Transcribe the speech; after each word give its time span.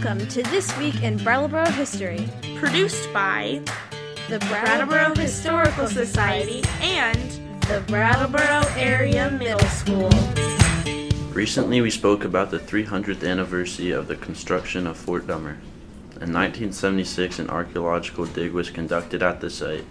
Welcome 0.00 0.28
to 0.28 0.44
This 0.44 0.78
Week 0.78 1.02
in 1.02 1.16
Brattleboro 1.16 1.68
History, 1.70 2.28
produced 2.54 3.12
by 3.12 3.60
the 4.28 4.38
Brattleboro 4.48 5.12
Historical 5.16 5.88
Society 5.88 6.62
and 6.80 7.18
the 7.62 7.82
Brattleboro 7.88 8.62
Area 8.76 9.28
Middle 9.28 9.58
School. 9.70 10.08
Recently, 11.32 11.80
we 11.80 11.90
spoke 11.90 12.24
about 12.24 12.52
the 12.52 12.60
300th 12.60 13.28
anniversary 13.28 13.90
of 13.90 14.06
the 14.06 14.14
construction 14.14 14.86
of 14.86 14.96
Fort 14.96 15.26
Dummer. 15.26 15.58
In 16.20 16.32
1976, 16.32 17.40
an 17.40 17.50
archaeological 17.50 18.26
dig 18.26 18.52
was 18.52 18.70
conducted 18.70 19.20
at 19.20 19.40
the 19.40 19.50
site. 19.50 19.84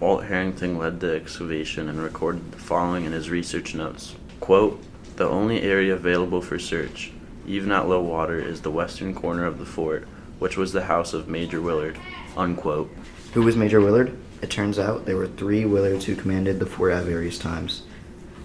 Walt 0.00 0.24
Harrington 0.24 0.76
led 0.76 0.98
the 0.98 1.14
excavation 1.14 1.88
and 1.88 2.02
recorded 2.02 2.50
the 2.50 2.58
following 2.58 3.04
in 3.04 3.12
his 3.12 3.30
research 3.30 3.76
notes. 3.76 4.16
Quote, 4.40 4.82
the 5.14 5.28
only 5.28 5.62
area 5.62 5.94
available 5.94 6.40
for 6.40 6.58
search, 6.58 7.12
even 7.46 7.72
at 7.72 7.88
low 7.88 8.00
water, 8.00 8.38
is 8.38 8.60
the 8.60 8.70
western 8.70 9.14
corner 9.14 9.44
of 9.44 9.58
the 9.58 9.66
fort, 9.66 10.06
which 10.38 10.56
was 10.56 10.72
the 10.72 10.84
house 10.84 11.12
of 11.12 11.28
Major 11.28 11.60
Willard. 11.60 11.98
Unquote. 12.36 12.90
Who 13.34 13.42
was 13.42 13.56
Major 13.56 13.80
Willard? 13.80 14.16
It 14.42 14.50
turns 14.50 14.78
out 14.78 15.06
there 15.06 15.16
were 15.16 15.28
three 15.28 15.64
Willards 15.64 16.04
who 16.04 16.16
commanded 16.16 16.58
the 16.58 16.66
fort 16.66 16.92
at 16.92 17.04
various 17.04 17.38
times. 17.38 17.82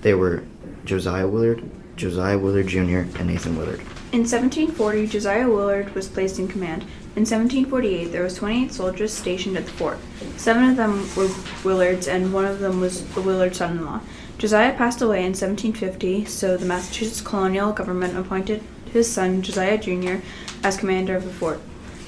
They 0.02 0.14
were 0.14 0.44
Josiah 0.86 1.28
Willard, 1.28 1.70
Josiah 1.96 2.38
Willard 2.38 2.68
Jr., 2.68 3.00
and 3.18 3.26
Nathan 3.26 3.58
Willard. 3.58 3.80
In 4.12 4.22
1740, 4.22 5.08
Josiah 5.08 5.50
Willard 5.50 5.94
was 5.96 6.08
placed 6.08 6.40
in 6.40 6.48
command. 6.48 6.84
In 7.16 7.26
1748, 7.26 8.06
there 8.12 8.24
was 8.24 8.36
28 8.36 8.72
soldiers 8.72 9.12
stationed 9.12 9.58
at 9.58 9.66
the 9.66 9.72
fort. 9.72 9.98
Seven 10.38 10.70
of 10.70 10.78
them 10.78 11.00
were 11.16 11.28
Willards, 11.64 12.08
and 12.08 12.32
one 12.32 12.46
of 12.46 12.60
them 12.60 12.80
was 12.80 13.04
the 13.16 13.22
Willard 13.22 13.56
son-in-law. 13.56 14.02
Josiah 14.38 14.78
passed 14.78 15.02
away 15.02 15.20
in 15.20 15.34
1750, 15.34 16.26
so 16.26 16.56
the 16.56 16.66
Massachusetts 16.66 17.22
colonial 17.22 17.74
government 17.74 18.16
appointed 18.16 18.64
his 18.90 19.12
son, 19.12 19.42
Josiah 19.42 19.78
Jr., 19.78 20.24
as 20.64 20.78
commander 20.78 21.16
of 21.16 21.24
the 21.24 21.34
fort. 21.34 21.60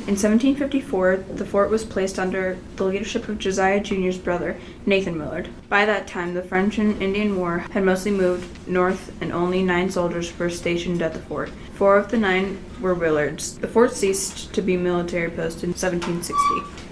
In 0.07 0.15
1754, 0.15 1.17
the 1.35 1.45
fort 1.45 1.69
was 1.69 1.83
placed 1.83 2.17
under 2.17 2.57
the 2.77 2.85
leadership 2.85 3.27
of 3.27 3.37
Josiah 3.37 3.79
Jr.'s 3.79 4.17
brother, 4.17 4.57
Nathan 4.85 5.19
Willard. 5.19 5.49
By 5.67 5.85
that 5.85 6.07
time, 6.07 6.33
the 6.33 6.41
French 6.41 6.79
and 6.79 6.99
Indian 7.01 7.37
War 7.37 7.59
had 7.59 7.83
mostly 7.83 8.11
moved 8.11 8.67
north, 8.67 9.11
and 9.21 9.31
only 9.31 9.61
nine 9.61 9.91
soldiers 9.91 10.35
were 10.39 10.49
stationed 10.49 11.01
at 11.01 11.13
the 11.13 11.19
fort. 11.19 11.51
Four 11.75 11.97
of 11.97 12.09
the 12.09 12.17
nine 12.17 12.57
were 12.79 12.95
Willards. 12.95 13.59
The 13.59 13.67
fort 13.67 13.93
ceased 13.93 14.51
to 14.53 14.61
be 14.61 14.77
military 14.77 15.29
post 15.29 15.63
in 15.63 15.71
1760. 15.71 16.43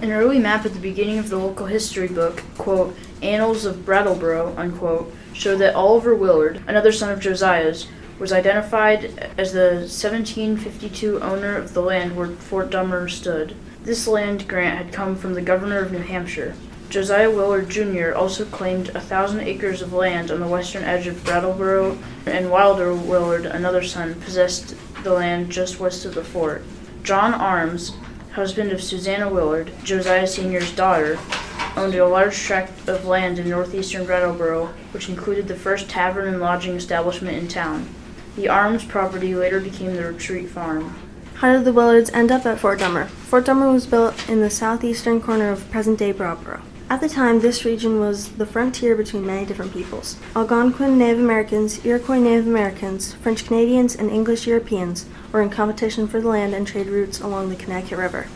An 0.01 0.11
early 0.11 0.37
map 0.37 0.65
at 0.65 0.73
the 0.73 0.79
beginning 0.79 1.17
of 1.17 1.29
the 1.29 1.39
local 1.39 1.65
history 1.65 2.09
book, 2.09 2.43
quote, 2.57 2.95
Annals 3.21 3.65
of 3.65 3.83
Brattleboro, 3.85 4.53
unquote, 4.57 5.11
showed 5.33 5.57
that 5.57 5.75
Oliver 5.75 6.13
Willard, 6.13 6.61
another 6.67 6.91
son 6.91 7.11
of 7.11 7.19
Josiah's, 7.19 7.87
was 8.19 8.31
identified 8.31 9.05
as 9.37 9.53
the 9.53 9.85
1752 9.85 11.21
owner 11.21 11.55
of 11.55 11.73
the 11.73 11.81
land 11.81 12.15
where 12.15 12.27
Fort 12.27 12.69
Dummer 12.69 13.07
stood. 13.07 13.55
This 13.83 14.07
land 14.07 14.47
grant 14.47 14.77
had 14.77 14.93
come 14.93 15.15
from 15.15 15.33
the 15.33 15.41
governor 15.41 15.79
of 15.79 15.91
New 15.91 15.99
Hampshire. 15.99 16.55
Josiah 16.89 17.29
Willard 17.29 17.69
Jr. 17.69 18.13
also 18.15 18.45
claimed 18.45 18.89
a 18.89 19.01
thousand 19.01 19.41
acres 19.41 19.81
of 19.81 19.93
land 19.93 20.31
on 20.31 20.39
the 20.39 20.47
western 20.47 20.83
edge 20.83 21.05
of 21.05 21.23
Brattleboro, 21.23 21.97
and 22.25 22.49
Wilder 22.49 22.93
Willard, 22.93 23.45
another 23.45 23.83
son, 23.83 24.15
possessed 24.21 24.73
the 25.03 25.13
land 25.13 25.51
just 25.51 25.79
west 25.79 26.05
of 26.05 26.15
the 26.15 26.23
fort. 26.23 26.63
John 27.03 27.33
Arms, 27.33 27.93
husband 28.31 28.71
of 28.71 28.81
Susanna 28.81 29.29
Willard, 29.29 29.71
Josiah 29.83 30.27
Sr.'s 30.27 30.71
daughter, 30.71 31.19
owned 31.75 31.93
a 31.93 32.07
large 32.07 32.37
tract 32.37 32.87
of 32.87 33.05
land 33.05 33.37
in 33.37 33.49
northeastern 33.49 34.05
Brattleboro, 34.05 34.67
which 34.91 35.09
included 35.09 35.47
the 35.47 35.55
first 35.55 35.89
tavern 35.89 36.27
and 36.27 36.39
lodging 36.39 36.75
establishment 36.75 37.37
in 37.37 37.47
town. 37.47 37.87
The 38.37 38.49
Arms 38.49 38.85
property 38.85 39.33
later 39.33 39.59
became 39.59 39.95
the 39.95 40.05
Retreat 40.05 40.47
Farm. 40.49 40.95
How 41.37 41.53
did 41.53 41.65
the 41.65 41.73
Willards 41.73 42.11
end 42.13 42.31
up 42.31 42.45
at 42.45 42.59
Fort 42.59 42.77
Dummer? 42.77 43.05
Fort 43.05 43.45
Dummer 43.45 43.71
was 43.71 43.87
built 43.87 44.29
in 44.29 44.41
the 44.41 44.51
southeastern 44.51 45.19
corner 45.19 45.49
of 45.49 45.67
present 45.71 45.97
day 45.97 46.11
Brattleboro. 46.11 46.61
At 46.87 47.01
the 47.01 47.09
time, 47.09 47.39
this 47.39 47.65
region 47.65 47.99
was 47.99 48.33
the 48.33 48.45
frontier 48.45 48.95
between 48.95 49.25
many 49.25 49.43
different 49.43 49.73
peoples 49.73 50.17
Algonquin 50.35 50.99
Native 50.99 51.17
Americans, 51.17 51.83
Iroquois 51.83 52.19
Native 52.19 52.45
Americans, 52.45 53.15
French 53.15 53.43
Canadians, 53.43 53.95
and 53.95 54.11
English 54.11 54.45
Europeans 54.45 55.07
were 55.31 55.41
in 55.41 55.49
competition 55.49 56.07
for 56.07 56.21
the 56.21 56.27
land 56.27 56.53
and 56.53 56.67
trade 56.67 56.89
routes 56.89 57.19
along 57.19 57.49
the 57.49 57.55
Connecticut 57.55 57.97
River. 57.97 58.27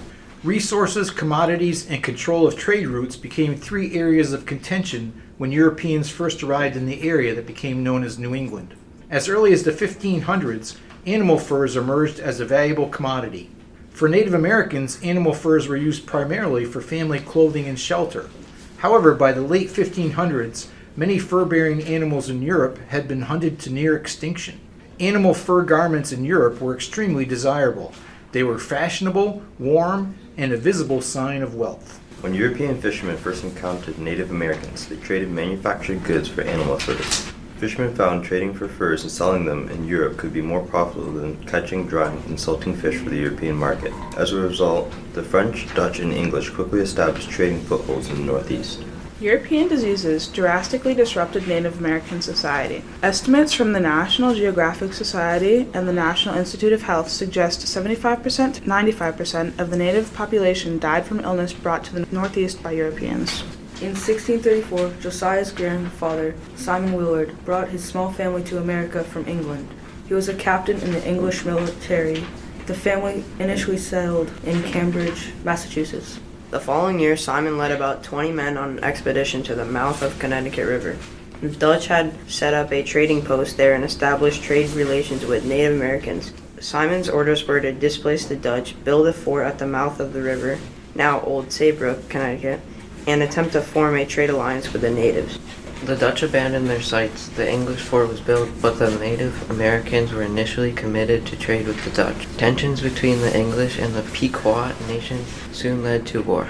Resources, 0.44 1.12
commodities, 1.12 1.88
and 1.88 2.04
control 2.04 2.48
of 2.48 2.58
trade 2.58 2.88
routes 2.88 3.18
became 3.18 3.56
three 3.56 3.94
areas 3.94 4.34
of 4.34 4.48
contention 4.48 5.14
when 5.38 5.52
Europeans 5.52 6.10
first 6.10 6.42
arrived 6.42 6.76
in 6.76 6.88
the 6.88 7.08
area 7.08 7.36
that 7.36 7.46
became 7.46 7.84
known 7.84 8.04
as 8.04 8.18
New 8.18 8.34
England. 8.34 8.74
As 9.12 9.28
early 9.28 9.52
as 9.52 9.64
the 9.64 9.74
1500s, 9.74 10.78
animal 11.06 11.38
furs 11.38 11.76
emerged 11.76 12.18
as 12.22 12.40
a 12.40 12.46
valuable 12.46 12.88
commodity. 12.88 13.50
For 13.90 14.08
Native 14.08 14.34
Americans, 14.34 15.04
animal 15.04 15.34
furs 15.34 15.68
were 15.68 15.76
used 15.76 16.06
primarily 16.06 16.64
for 16.64 16.80
family 16.80 17.20
clothing 17.20 17.66
and 17.66 17.78
shelter. 17.78 18.30
However, 18.78 19.14
by 19.14 19.34
the 19.34 19.42
late 19.42 19.68
1500s, 19.68 20.68
many 20.96 21.20
fur 21.20 21.44
bearing 21.44 21.84
animals 21.84 22.30
in 22.30 22.42
Europe 22.42 22.80
had 22.88 23.10
been 23.10 23.24
hunted 23.24 23.60
to 23.60 23.70
near 23.70 23.98
extinction. 23.98 24.62
Animal 25.02 25.34
fur 25.34 25.64
garments 25.64 26.14
in 26.14 26.24
Europe 26.24 26.62
were 26.62 26.74
extremely 26.74 27.26
desirable. 27.26 27.94
They 28.32 28.44
were 28.44 28.60
fashionable, 28.60 29.44
warm, 29.60 30.16
and 30.38 30.54
a 30.54 30.58
visible 30.58 31.02
sign 31.02 31.44
of 31.44 31.56
wealth. 31.56 32.00
When 32.22 32.34
European 32.34 32.80
fishermen 32.80 33.18
first 33.18 33.44
encountered 33.44 34.00
Native 34.00 34.32
Americans, 34.32 34.88
they 34.88 34.96
traded 34.96 35.32
manufactured 35.32 36.02
goods 36.06 36.30
for 36.30 36.44
animal 36.44 36.80
furs. 36.80 37.31
Fishermen 37.62 37.94
found 37.94 38.24
trading 38.24 38.56
for 38.56 38.68
furs 38.68 39.04
and 39.04 39.12
selling 39.12 39.46
them 39.46 39.70
in 39.70 39.86
Europe 39.86 40.18
could 40.18 40.34
be 40.34 40.42
more 40.42 40.64
profitable 40.64 41.12
than 41.12 41.38
catching, 41.46 41.86
drying, 41.86 42.18
and 42.26 42.40
salting 42.40 42.76
fish 42.76 42.98
for 42.98 43.12
the 43.12 43.18
European 43.20 43.56
market. 43.56 43.94
As 44.18 44.32
a 44.32 44.42
result, 44.42 44.92
the 45.14 45.22
French, 45.22 45.72
Dutch, 45.76 46.00
and 46.00 46.12
English 46.12 46.50
quickly 46.50 46.80
established 46.80 47.30
trading 47.30 47.62
footholds 47.62 48.10
in 48.10 48.16
the 48.16 48.24
Northeast. 48.24 48.84
European 49.20 49.68
diseases 49.68 50.28
drastically 50.28 50.96
disrupted 50.96 51.48
Native 51.48 51.78
American 51.78 52.20
society. 52.20 52.84
Estimates 53.04 53.54
from 53.54 53.74
the 53.74 53.80
National 53.80 54.34
Geographic 54.34 54.92
Society 54.92 55.68
and 55.72 55.88
the 55.88 55.94
National 55.94 56.34
Institute 56.34 56.74
of 56.74 56.82
Health 56.82 57.10
suggest 57.10 57.60
75% 57.60 58.56
to 58.56 58.62
95% 58.62 59.60
of 59.60 59.70
the 59.70 59.78
native 59.78 60.12
population 60.16 60.80
died 60.80 61.06
from 61.06 61.20
illness 61.20 61.54
brought 61.54 61.84
to 61.84 61.94
the 61.94 62.08
Northeast 62.12 62.64
by 62.64 62.72
Europeans. 62.72 63.44
In 63.82 63.96
1634, 63.96 65.02
Josiah's 65.02 65.52
grandfather, 65.52 66.36
Simon 66.56 66.94
Willard, 66.94 67.44
brought 67.44 67.70
his 67.70 67.84
small 67.84 68.12
family 68.12 68.44
to 68.44 68.60
America 68.60 69.04
from 69.04 69.28
England. 69.28 69.68
He 70.08 70.14
was 70.14 70.30
a 70.30 70.36
captain 70.36 70.80
in 70.82 70.92
the 70.92 71.04
English 71.04 71.46
military. 71.46 72.24
The 72.68 72.76
family 72.76 73.24
initially 73.40 73.80
settled 73.80 74.32
in 74.44 74.62
Cambridge, 74.62 75.34
Massachusetts. 75.44 76.20
The 76.52 76.60
following 76.60 77.00
year, 77.00 77.18
Simon 77.18 77.58
led 77.58 77.72
about 77.72 78.04
20 78.04 78.32
men 78.32 78.56
on 78.56 78.78
an 78.78 78.84
expedition 78.84 79.42
to 79.44 79.56
the 79.56 79.66
mouth 79.66 80.04
of 80.04 80.20
Connecticut 80.20 80.68
River. 80.68 80.96
The 81.42 81.50
Dutch 81.50 81.88
had 81.88 82.14
set 82.30 82.54
up 82.54 82.72
a 82.72 82.84
trading 82.84 83.24
post 83.24 83.58
there 83.58 83.74
and 83.74 83.84
established 83.84 84.44
trade 84.44 84.70
relations 84.74 85.26
with 85.26 85.44
Native 85.44 85.74
Americans. 85.74 86.34
Simon's 86.60 87.10
orders 87.10 87.48
were 87.48 87.60
to 87.60 87.72
displace 87.72 88.28
the 88.28 88.36
Dutch, 88.36 88.76
build 88.84 89.08
a 89.08 89.14
fort 89.14 89.48
at 89.48 89.58
the 89.58 89.66
mouth 89.66 90.00
of 90.00 90.14
the 90.14 90.22
river, 90.22 90.60
now 90.94 91.22
Old 91.22 91.52
Saybrook, 91.52 92.10
Connecticut, 92.10 92.60
and 93.08 93.22
attempt 93.22 93.54
to 93.54 93.62
form 93.62 93.96
a 93.96 94.06
trade 94.06 94.30
alliance 94.30 94.72
with 94.72 94.82
the 94.82 94.92
natives. 94.92 95.40
The 95.86 95.96
Dutch 95.96 96.22
abandoned 96.22 96.70
their 96.70 96.82
sites. 96.82 97.28
The 97.30 97.50
English 97.50 97.82
fort 97.82 98.08
was 98.08 98.20
built, 98.20 98.50
but 98.62 98.78
the 98.78 98.92
Native 99.00 99.50
Americans 99.50 100.12
were 100.12 100.22
initially 100.22 100.72
committed 100.72 101.26
to 101.26 101.36
trade 101.36 101.66
with 101.66 101.84
the 101.84 101.90
Dutch. 101.90 102.28
Tensions 102.38 102.82
between 102.82 103.22
the 103.22 103.36
English 103.36 103.80
and 103.80 103.96
the 103.96 104.04
Pequot 104.14 104.74
nation 104.88 105.26
soon 105.52 105.84
led 105.84 106.06
to 106.08 106.22
war. 106.22 106.48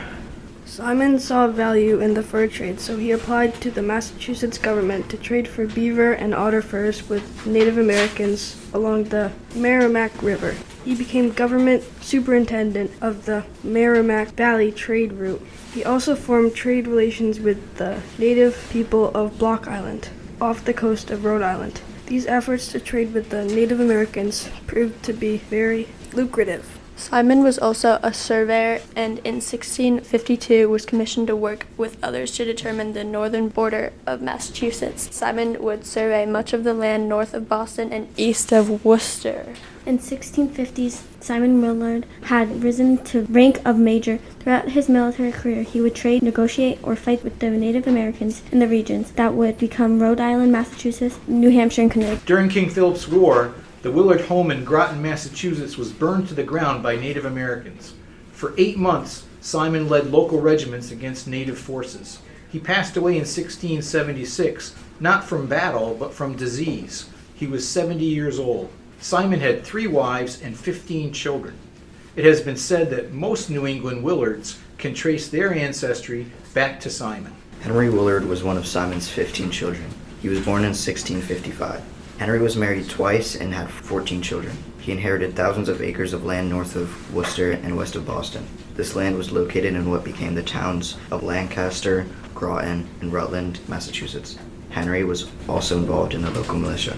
Simon 0.65 1.19
saw 1.19 1.47
value 1.47 1.99
in 1.99 2.13
the 2.13 2.23
fur 2.23 2.47
trade, 2.47 2.79
so 2.79 2.97
he 2.97 3.11
applied 3.11 3.53
to 3.55 3.71
the 3.71 3.81
Massachusetts 3.81 4.57
government 4.57 5.09
to 5.09 5.17
trade 5.17 5.47
for 5.47 5.67
beaver 5.67 6.13
and 6.13 6.33
otter 6.33 6.61
furs 6.61 7.09
with 7.09 7.45
Native 7.45 7.77
Americans 7.77 8.55
along 8.73 9.05
the 9.05 9.31
Merrimack 9.55 10.21
River. 10.21 10.55
He 10.83 10.95
became 10.95 11.31
government 11.31 11.83
superintendent 12.01 12.91
of 13.01 13.25
the 13.25 13.45
Merrimack 13.63 14.29
Valley 14.29 14.71
trade 14.71 15.13
route. 15.13 15.45
He 15.73 15.83
also 15.83 16.15
formed 16.15 16.55
trade 16.55 16.87
relations 16.87 17.39
with 17.39 17.77
the 17.77 18.01
native 18.17 18.67
people 18.71 19.11
of 19.15 19.37
Block 19.37 19.67
Island, 19.67 20.09
off 20.39 20.65
the 20.65 20.73
coast 20.73 21.11
of 21.11 21.23
Rhode 21.23 21.43
Island. 21.43 21.81
These 22.07 22.25
efforts 22.25 22.71
to 22.71 22.79
trade 22.79 23.13
with 23.13 23.29
the 23.29 23.45
Native 23.45 23.79
Americans 23.79 24.49
proved 24.65 25.03
to 25.03 25.13
be 25.13 25.37
very 25.37 25.87
lucrative. 26.13 26.80
Simon 27.01 27.41
was 27.41 27.57
also 27.57 27.99
a 28.03 28.13
surveyor 28.13 28.79
and 28.95 29.17
in 29.25 29.41
1652 29.41 30.69
was 30.69 30.85
commissioned 30.85 31.25
to 31.27 31.35
work 31.35 31.65
with 31.75 31.97
others 32.03 32.31
to 32.33 32.45
determine 32.45 32.93
the 32.93 33.03
northern 33.03 33.47
border 33.49 33.91
of 34.05 34.21
Massachusetts. 34.21 35.09
Simon 35.13 35.61
would 35.63 35.83
survey 35.83 36.27
much 36.27 36.53
of 36.53 36.63
the 36.63 36.75
land 36.75 37.09
north 37.09 37.33
of 37.33 37.49
Boston 37.49 37.91
and 37.91 38.07
east 38.17 38.53
of 38.53 38.85
Worcester. 38.85 39.55
In 39.83 39.97
1650s, 39.97 41.01
Simon 41.19 41.59
Willard 41.59 42.05
had 42.25 42.63
risen 42.63 43.03
to 43.05 43.23
rank 43.23 43.59
of 43.65 43.79
major. 43.79 44.19
Throughout 44.39 44.69
his 44.69 44.87
military 44.87 45.31
career, 45.31 45.63
he 45.63 45.81
would 45.81 45.95
trade, 45.95 46.21
negotiate, 46.21 46.77
or 46.83 46.95
fight 46.95 47.23
with 47.23 47.39
the 47.39 47.49
Native 47.49 47.87
Americans 47.87 48.43
in 48.51 48.59
the 48.59 48.67
regions 48.67 49.11
that 49.13 49.33
would 49.33 49.57
become 49.57 49.99
Rhode 49.99 50.19
Island, 50.19 50.51
Massachusetts, 50.51 51.17
New 51.27 51.49
Hampshire, 51.49 51.81
and 51.81 51.91
Connecticut. 51.91 52.27
During 52.27 52.47
King 52.47 52.69
Philip's 52.69 53.07
War, 53.07 53.55
The 53.81 53.89
Willard 53.89 54.21
home 54.21 54.51
in 54.51 54.63
Groton, 54.63 55.01
Massachusetts 55.01 55.75
was 55.75 55.91
burned 55.91 56.27
to 56.27 56.35
the 56.35 56.43
ground 56.43 56.83
by 56.83 56.97
Native 56.97 57.25
Americans. 57.25 57.95
For 58.31 58.53
eight 58.55 58.77
months, 58.77 59.25
Simon 59.41 59.89
led 59.89 60.11
local 60.11 60.39
regiments 60.39 60.91
against 60.91 61.27
Native 61.27 61.57
forces. 61.57 62.19
He 62.51 62.59
passed 62.59 62.95
away 62.95 63.13
in 63.13 63.21
1676, 63.21 64.75
not 64.99 65.23
from 65.23 65.47
battle, 65.47 65.95
but 65.99 66.13
from 66.13 66.35
disease. 66.35 67.09
He 67.33 67.47
was 67.47 67.67
70 67.67 68.05
years 68.05 68.37
old. 68.37 68.69
Simon 68.99 69.39
had 69.39 69.63
three 69.63 69.87
wives 69.87 70.39
and 70.43 70.55
15 70.55 71.11
children. 71.11 71.55
It 72.15 72.23
has 72.23 72.39
been 72.39 72.57
said 72.57 72.91
that 72.91 73.13
most 73.13 73.49
New 73.49 73.65
England 73.65 74.03
Willards 74.03 74.59
can 74.77 74.93
trace 74.93 75.27
their 75.27 75.55
ancestry 75.55 76.31
back 76.53 76.79
to 76.81 76.91
Simon. 76.91 77.33
Henry 77.61 77.89
Willard 77.89 78.25
was 78.25 78.43
one 78.43 78.57
of 78.57 78.67
Simon's 78.67 79.09
15 79.09 79.49
children. 79.49 79.89
He 80.21 80.29
was 80.29 80.39
born 80.39 80.61
in 80.61 80.69
1655. 80.69 81.81
Henry 82.17 82.39
was 82.39 82.55
married 82.55 82.89
twice 82.89 83.35
and 83.35 83.53
had 83.53 83.69
14 83.69 84.21
children. 84.21 84.55
He 84.79 84.91
inherited 84.91 85.35
thousands 85.35 85.69
of 85.69 85.81
acres 85.81 86.13
of 86.13 86.25
land 86.25 86.49
north 86.49 86.75
of 86.75 87.13
Worcester 87.13 87.51
and 87.51 87.77
west 87.77 87.95
of 87.95 88.05
Boston. 88.05 88.47
This 88.75 88.95
land 88.95 89.17
was 89.17 89.31
located 89.31 89.75
in 89.75 89.89
what 89.89 90.03
became 90.03 90.35
the 90.35 90.43
towns 90.43 90.97
of 91.11 91.23
Lancaster, 91.23 92.05
Groton, 92.33 92.87
and 93.01 93.11
Rutland, 93.11 93.59
Massachusetts. 93.67 94.37
Henry 94.71 95.03
was 95.03 95.29
also 95.47 95.77
involved 95.77 96.13
in 96.13 96.21
the 96.21 96.31
local 96.31 96.57
militia. 96.57 96.97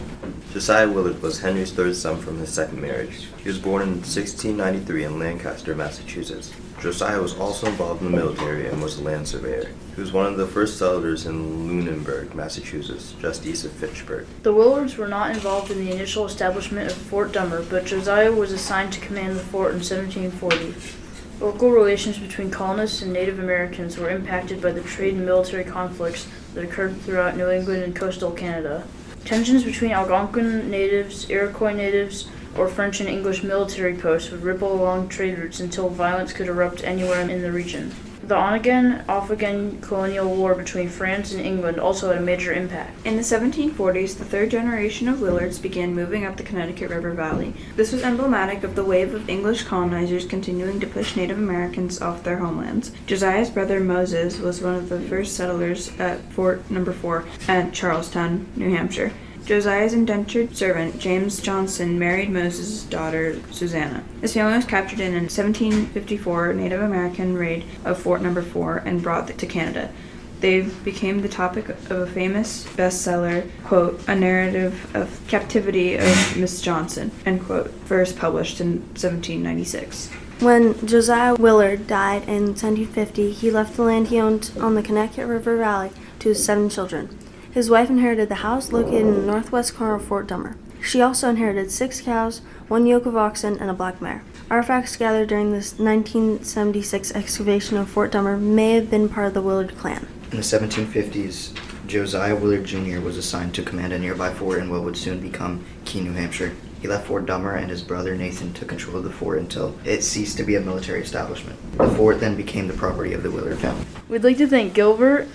Josiah 0.54 0.88
Willard 0.88 1.20
was 1.24 1.42
Henry's 1.42 1.72
third 1.72 1.96
son 1.96 2.22
from 2.22 2.38
his 2.38 2.54
second 2.54 2.80
marriage. 2.80 3.28
He 3.42 3.50
was 3.50 3.58
born 3.58 3.82
in 3.82 3.90
1693 3.96 5.04
in 5.06 5.18
Lancaster, 5.18 5.76
Massachusetts. 5.76 6.54
Josiah 6.80 7.20
was 7.20 7.34
also 7.40 7.66
involved 7.66 8.04
in 8.04 8.12
the 8.12 8.18
military 8.18 8.68
and 8.68 8.80
was 8.80 9.00
a 9.00 9.04
land 9.04 9.28
surveyor. 9.28 9.72
He 9.96 10.02
was 10.02 10.12
one 10.12 10.28
of 10.28 10.38
the 10.38 10.46
first 10.46 10.78
settlers 10.78 11.26
in 11.26 11.68
Lunenburg, 11.68 12.36
Massachusetts, 12.36 13.16
just 13.20 13.48
east 13.48 13.66
of 13.66 13.72
Fitchburg. 13.72 14.28
The 14.44 14.54
Willards 14.54 14.96
were 14.96 15.08
not 15.08 15.32
involved 15.32 15.72
in 15.72 15.80
the 15.80 15.92
initial 15.92 16.26
establishment 16.26 16.92
of 16.92 16.98
Fort 16.98 17.32
Dummer, 17.32 17.64
but 17.64 17.86
Josiah 17.86 18.32
was 18.32 18.52
assigned 18.52 18.94
to 18.94 19.00
command 19.00 19.36
the 19.36 19.44
fort 19.44 19.72
in 19.72 19.80
1740. 19.80 21.03
Local 21.40 21.72
relations 21.72 22.20
between 22.20 22.52
colonists 22.52 23.02
and 23.02 23.12
Native 23.12 23.40
Americans 23.40 23.98
were 23.98 24.10
impacted 24.10 24.62
by 24.62 24.72
the 24.72 24.82
trade 24.82 25.16
and 25.16 25.26
military 25.26 25.64
conflicts 25.64 26.28
that 26.54 26.64
occurred 26.64 27.02
throughout 27.02 27.36
New 27.36 27.50
England 27.50 27.84
and 27.84 27.96
coastal 27.96 28.32
Canada. 28.32 28.84
Tensions 29.26 29.64
between 29.64 29.92
Algonquin 29.92 30.70
natives, 30.70 31.30
Iroquois 31.30 31.74
natives, 31.74 32.30
or 32.56 32.68
French 32.68 33.00
and 33.00 33.10
English 33.10 33.42
military 33.44 33.96
posts 33.96 34.32
would 34.32 34.44
ripple 34.44 34.72
along 34.72 35.10
trade 35.10 35.38
routes 35.38 35.60
until 35.60 35.90
violence 35.90 36.34
could 36.34 36.48
erupt 36.48 36.84
anywhere 36.84 37.22
in 37.22 37.42
the 37.42 37.52
region. 37.52 37.94
The 38.26 38.38
on 38.38 38.54
again, 38.54 39.04
off 39.10 39.32
again 39.32 39.82
colonial 39.82 40.34
war 40.34 40.56
between 40.56 40.88
France 40.88 41.34
and 41.34 41.46
England 41.46 41.78
also 41.78 42.08
had 42.08 42.20
a 42.20 42.26
major 42.26 42.54
impact. 42.54 43.06
In 43.06 43.18
the 43.18 43.22
1740s, 43.22 44.18
the 44.18 44.24
third 44.24 44.50
generation 44.50 45.10
of 45.10 45.20
Willards 45.20 45.62
began 45.62 45.94
moving 45.94 46.26
up 46.26 46.38
the 46.38 46.44
Connecticut 46.44 46.90
River 46.90 47.12
Valley. 47.12 47.54
This 47.76 47.92
was 47.92 48.02
emblematic 48.02 48.64
of 48.64 48.76
the 48.76 48.84
wave 48.86 49.14
of 49.14 49.28
English 49.28 49.64
colonizers 49.64 50.26
continuing 50.26 50.80
to 50.80 50.88
push 50.88 51.18
Native 51.18 51.38
Americans 51.38 52.02
off 52.02 52.24
their 52.24 52.38
homelands. 52.38 52.94
Josiah's 53.08 53.50
brother 53.50 53.82
Moses 53.82 54.40
was 54.40 54.62
one 54.62 54.76
of 54.76 54.88
the 54.88 55.02
first 55.02 55.36
settlers 55.36 55.92
at 56.00 56.22
Fort 56.32 56.72
Number 56.72 56.94
4 56.94 57.26
at 57.50 57.74
Charlestown, 57.74 58.48
New 58.56 58.74
Hampshire. 58.74 59.12
Josiah's 59.46 59.94
indentured 59.94 60.56
servant, 60.56 61.00
James 61.00 61.42
Johnson, 61.42 62.00
married 62.00 62.30
Moses' 62.30 62.84
daughter, 62.84 63.38
Susanna. 63.52 64.04
His 64.22 64.34
family 64.34 64.56
was 64.56 64.66
captured 64.66 65.02
in 65.02 65.14
a 65.14 65.28
1754 65.28 66.54
Native 66.54 66.82
American 66.82 67.36
raid 67.36 67.66
of 67.84 68.00
Fort 68.00 68.22
Number 68.22 68.42
4 68.42 68.78
and 68.86 69.04
brought 69.04 69.28
to 69.38 69.46
Canada. 69.46 69.92
They 70.40 70.62
became 70.62 71.22
the 71.22 71.30
topic 71.30 71.70
of 71.70 71.92
a 71.92 72.08
famous 72.08 72.66
bestseller, 72.76 73.50
quote, 73.64 74.02
A 74.08 74.16
Narrative 74.16 74.94
of 74.96 75.20
Captivity 75.28 75.96
of 75.96 76.38
Miss 76.38 76.62
Johnson, 76.62 77.12
end 77.26 77.46
quote, 77.46 77.72
first 77.86 78.18
published 78.18 78.62
in 78.62 78.80
1796. 78.92 80.10
When 80.40 80.86
Josiah 80.86 81.36
Willard 81.36 81.88
died 81.88 82.24
in 82.24 82.48
1750, 82.48 83.32
he 83.32 83.52
left 83.52 83.76
the 83.76 83.84
land 83.84 84.08
he 84.08 84.20
owned 84.20 84.52
on 84.60 84.76
the 84.76 84.84
Connecticut 84.84 85.28
River 85.28 85.58
Valley 85.58 85.92
to 86.20 86.30
his 86.30 86.44
seven 86.44 86.70
children. 86.70 87.18
His 87.54 87.70
wife 87.70 87.92
inherited 87.92 88.30
the 88.30 88.36
house 88.36 88.72
located 88.72 89.02
in 89.02 89.14
the 89.14 89.28
northwest 89.28 89.76
corner 89.76 89.94
of 89.94 90.04
Fort 90.04 90.26
Dummer. 90.26 90.58
She 90.82 91.02
also 91.02 91.30
inherited 91.30 91.70
six 91.70 92.02
cows, 92.02 92.42
one 92.68 92.88
yoke 92.88 93.06
of 93.06 93.16
oxen, 93.16 93.60
and 93.60 93.70
a 93.70 93.76
black 93.76 94.02
mare. 94.02 94.24
Artifacts 94.50 94.96
gathered 94.96 95.30
during 95.30 95.52
this 95.52 95.78
1976 95.78 97.12
excavation 97.14 97.78
of 97.78 97.88
Fort 97.88 98.12
Dummer 98.12 98.38
may 98.38 98.72
have 98.72 98.90
been 98.90 99.08
part 99.08 99.28
of 99.28 99.36
the 99.36 99.42
Willard 99.44 99.78
clan. 99.78 100.08
In 100.32 100.38
the 100.38 100.44
1750s, 100.44 101.56
Josiah 101.86 102.36
Willard 102.36 102.66
Jr. 102.66 103.00
was 103.00 103.18
assigned 103.18 103.54
to 103.54 103.62
command 103.62 103.94
a 103.94 104.00
nearby 104.00 104.34
fort 104.34 104.58
in 104.58 104.72
what 104.72 104.82
would 104.82 104.98
soon 104.98 105.20
become 105.20 105.64
Keene, 105.86 106.06
New 106.06 106.14
Hampshire. 106.14 106.56
He 106.82 106.88
left 106.88 107.06
Fort 107.06 107.28
Dummer 107.28 107.54
and 107.54 107.70
his 107.70 107.84
brother 107.84 108.16
Nathan 108.16 108.52
took 108.54 108.68
control 108.68 108.98
of 108.98 109.04
the 109.04 109.12
fort 109.12 109.38
until 109.38 109.78
it 109.86 110.02
ceased 110.04 110.38
to 110.38 110.44
be 110.44 110.56
a 110.56 110.60
military 110.62 111.02
establishment. 111.02 111.60
The 111.78 111.88
fort 111.90 112.20
then 112.20 112.36
became 112.36 112.68
the 112.68 112.74
property 112.74 113.14
of 113.14 113.22
the 113.22 113.30
Willard 113.30 113.60
family. 113.60 113.86
We'd 114.10 114.24
like 114.24 114.38
to 114.40 114.48
thank 114.48 114.74
Gilbert, 114.74 115.28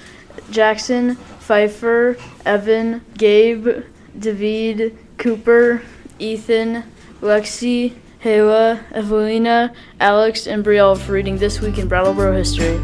Jackson, 0.51 1.17
Pfeiffer, 1.41 2.17
Evan, 2.45 3.05
Gabe, 3.17 3.85
David, 4.19 4.99
Cooper, 5.19 5.83
Ethan, 6.19 6.85
Lexi, 7.21 7.95
Hayla, 8.23 8.83
Evelina, 8.93 9.73
Alex, 10.01 10.47
and 10.47 10.65
Brielle 10.65 10.99
for 10.99 11.13
reading 11.13 11.39
This 11.39 11.61
Week 11.61 11.79
in 11.79 11.89
Brattleboro 11.89 12.33
History. 12.37 12.79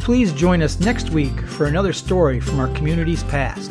Please 0.00 0.32
join 0.32 0.62
us 0.62 0.80
next 0.80 1.10
week 1.10 1.38
for 1.42 1.66
another 1.66 1.92
story 1.92 2.40
from 2.40 2.58
our 2.58 2.68
community's 2.74 3.22
past. 3.24 3.70